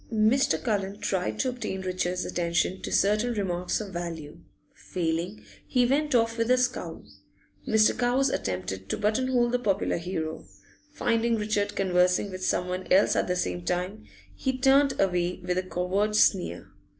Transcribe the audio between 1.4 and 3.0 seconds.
obtain Richard's attention to